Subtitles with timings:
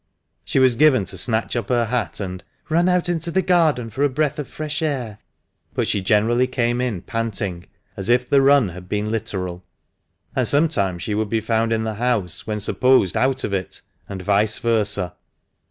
[0.43, 4.01] She was given to snatch up her hat and" run out into the garden for
[4.03, 5.19] a breath of fresh air,"
[5.75, 9.39] but she generally came in panting, as if the "run" had 344 THE MANCHESTER MAN.
[9.43, 9.63] been literal;
[10.35, 14.23] and sometimes she would be found in the house when supposed out of it, and
[14.23, 15.13] vice versa.